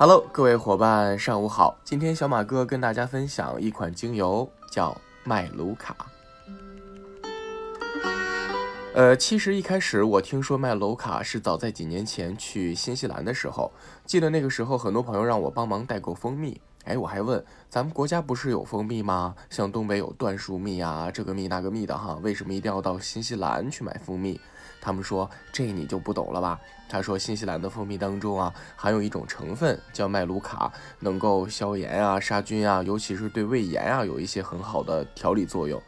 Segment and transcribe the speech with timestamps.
[0.00, 1.76] Hello，各位伙伴，上午好。
[1.82, 5.96] 今天小马哥跟大家分享一款精油，叫麦卢卡。
[8.94, 13.72] 呃，其实一开始我听说麦卢卡是早在几年前去新西兰的时候，
[14.06, 16.60] 记得那个时候很多朋友让我帮忙代购蜂蜜。
[16.84, 19.34] 哎，我还问咱们国家不是有蜂蜜吗？
[19.50, 24.40] 像东北有椴树蜜啊，这个蜜那个蜜的哈，为什么一定要到新西兰去买蜂蜜？
[24.88, 26.58] 他们说这你就不懂了吧？
[26.88, 35.78] 他说新西兰的蜂蜜当中啊，含有一种成分叫麦卢卡，能够消炎啊、杀菌啊，尤其是对胃炎啊有一些很好的调理作用。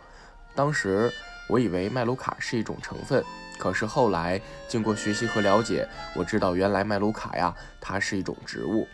[0.54, 1.10] 当时
[1.48, 3.24] 我以为麦卢卡是一种成分，
[3.58, 8.86] 可是后来经过学习和了解，我知道原来麦卢卡呀，它是一种植物。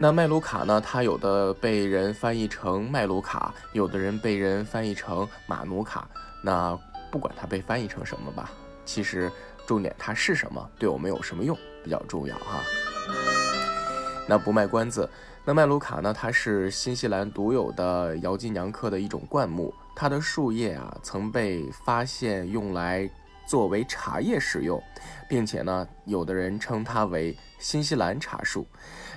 [0.00, 0.80] 那麦卢卡呢？
[0.80, 6.08] 它有的被人翻译成麦卢卡，有的人被人翻译成马努卡。
[6.40, 6.78] 那
[7.10, 8.48] 不管它被翻译成什么吧，
[8.84, 9.28] 其实
[9.66, 12.60] 重点它是什么，对我们有什么用比较重要哈。
[14.28, 15.10] 那不卖关子，
[15.44, 16.14] 那麦卢卡呢？
[16.16, 23.10] 它是新西兰独有的摇金娘科的一种灌木，它的树叶啊曾被发现用来
[23.48, 24.80] 作为茶叶使用，
[25.26, 28.66] 并且呢，有的人称它为新西兰茶树。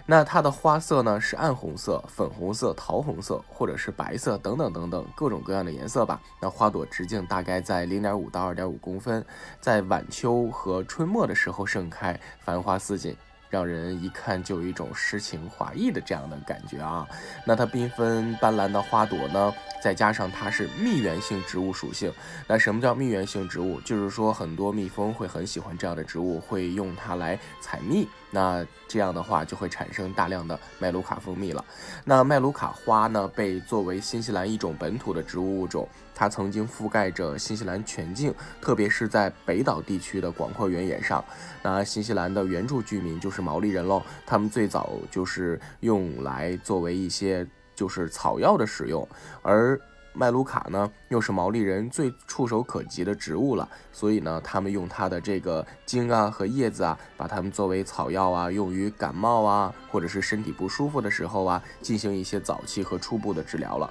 [0.05, 6.21] 那它的花色呢是暗红色、粉红色、桃红色，或者是白色等等等等各种各样的颜色吧。
[6.41, 9.23] 那花朵直径大概在零点五到二点五公分，
[9.59, 13.13] 在晚秋和春末的时候盛开，繁花似锦。
[13.51, 17.05] 让人一看就有一种诗情画意的这样的感觉啊！
[17.45, 22.11] 那它缤纷斑斓的花朵呢，再加上它是蜜源性植物属性。
[22.47, 23.81] 那什么叫蜜源性植物？
[23.81, 28.07] 就是说很多蜜蜂会很喜欢这样的植物，会用它来采蜜。
[28.31, 31.63] 那这样的话就会产生大量的麦卢卡蜂蜜了。
[32.03, 35.87] 那麦卢卡花呢，被作为新西兰一种本土的植物物种。
[36.13, 41.23] 它曾经覆盖着新西兰全境，特别是在北岛地区的广阔原野上。
[41.63, 49.07] 那新西兰的原住居民就是毛利人喽，他们最早就是用来作为一些就是草药的使用，
[49.41, 49.79] 而
[50.13, 63.89] 麦卢卡呢，又是毛利人最触手可及的植物了，所以呢，他们用它的这个茎啊和叶子啊，把它们作为草药啊，用于感冒啊，或者是身体不舒服的时候啊，进行一些早期和初步的治疗了。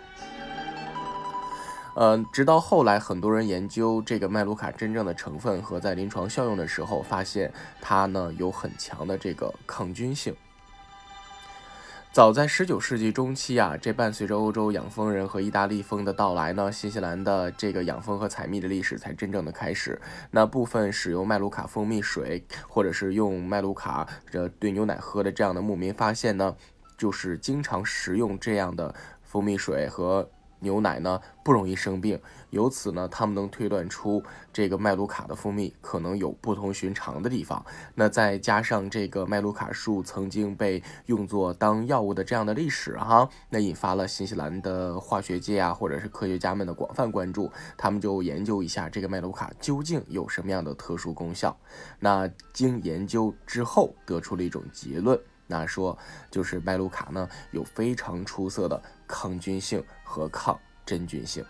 [1.97, 10.34] 呃，直到后来，很多人研究这个麦卢卡真正的成分和在临床效用的时候，发现它呢有很强的这个抗菌性。
[12.12, 20.00] 早在十九世纪中期啊，这伴随着欧洲养蜂人和意大利蜂的到来呢，新西兰的这个养蜂和采蜜的历史才真正的开始。
[20.32, 26.56] 那部分使用麦卢卡蜂蜜水，或者是用麦卢卡这兑牛奶喝的这样的牧民发现呢，
[26.98, 28.92] 就是经常食用这样的
[29.22, 30.28] 蜂蜜水和。
[30.60, 34.22] 牛奶呢不容易生病，由此呢，他们能推断出
[34.53, 37.65] 这个麦卢卡的蜂蜜可能有不同寻常的地方。
[37.94, 47.50] 那再加上这个麦卢卡树曾经被用作当药物的这样的历史哈，那引发了新西兰的化学界啊，或者是科学家们的广泛关注。
[47.77, 51.56] 他们就研究一下这个麦卢卡究竟有什么样的特殊功效。
[51.98, 55.19] 那经研究之后得出了一种结论。
[55.50, 55.99] 那说
[56.31, 60.56] 就是麦卢卡呢有非常出色的抗菌性和抗
[60.87, 61.44] 真菌性，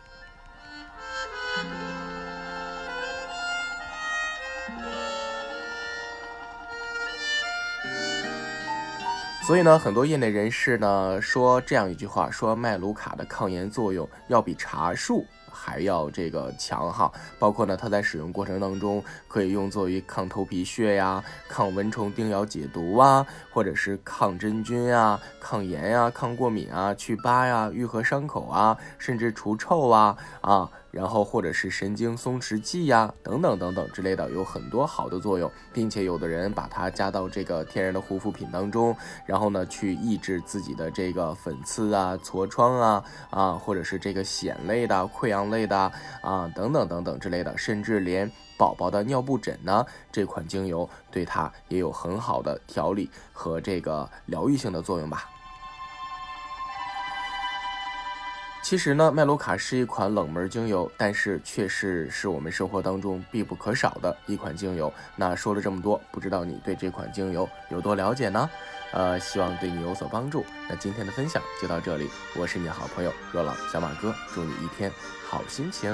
[9.46, 15.26] 所以呢，很多业内人士呢说这样一句话：说麦卢卡的抗炎作用要比茶树。
[15.50, 30.70] 还要这个强哈，包括呢，它在使用过程当中可以用作于抗头皮屑呀、抗蚊虫叮咬解毒啊，或者是抗真菌啊、抗炎呀、抗过敏啊、祛疤呀、愈合伤口啊，甚至除臭啊啊。
[30.90, 45.76] 然后或者是神经松弛剂呀，等等等等之类的，有很多好的作用，并且有的人把它加到这个天然的护肤品当中，然后呢去抑制自己的这个粉刺啊、痤疮啊啊，或者是这个癣类的、溃疡类的
[46.22, 55.28] 啊等等等等之类的，甚至连宝宝的尿布疹呢，这款精油对它也有很好的调理和这个疗愈性的作用吧。
[58.62, 64.92] 其实呢，麦卢卡是一款冷门精油，但是却是是我们生活当中必不可少的一款精油。
[65.16, 68.48] 那说了这么多，不知道你对这款精油有多了解呢？
[68.92, 70.44] 呃，希望对你有所帮助。
[70.68, 74.92] 那今天的分享就到这里，我是你的好朋友若朗小马哥，祝你一天
[75.28, 75.90] 好心情。